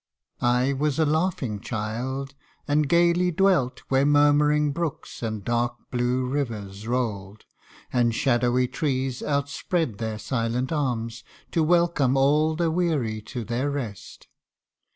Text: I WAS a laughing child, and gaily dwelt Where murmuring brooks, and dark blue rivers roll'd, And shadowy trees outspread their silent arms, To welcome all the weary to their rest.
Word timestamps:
I 0.41 0.73
WAS 0.73 0.97
a 0.97 1.05
laughing 1.05 1.59
child, 1.59 2.33
and 2.67 2.89
gaily 2.89 3.29
dwelt 3.29 3.81
Where 3.89 4.03
murmuring 4.03 4.71
brooks, 4.71 5.21
and 5.21 5.43
dark 5.43 5.77
blue 5.91 6.25
rivers 6.25 6.87
roll'd, 6.87 7.45
And 7.93 8.15
shadowy 8.15 8.67
trees 8.67 9.21
outspread 9.21 9.99
their 9.99 10.17
silent 10.17 10.71
arms, 10.71 11.23
To 11.51 11.61
welcome 11.61 12.17
all 12.17 12.55
the 12.55 12.71
weary 12.71 13.21
to 13.29 13.43
their 13.43 13.69
rest. 13.69 14.27